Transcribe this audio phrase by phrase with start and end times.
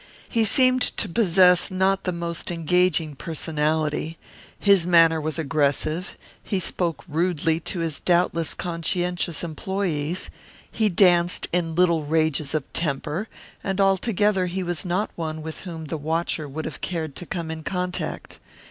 [0.29, 4.17] He seemed to possess not the most engaging personality;
[4.57, 10.31] his manner was aggressive, he spoke rudely to his doubtless conscientious employees,
[10.71, 13.27] he danced in little rages of temper,
[13.63, 17.51] and altogether he was not one with whom the watcher would have cared to come
[17.51, 18.39] in contact.